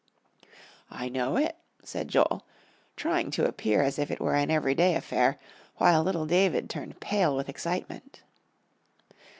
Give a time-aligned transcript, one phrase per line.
[0.89, 2.43] "I know it," said Joel,
[2.95, 5.37] trying to appear as if it were an everyday affair,
[5.77, 8.23] while little David turned pale with excitement.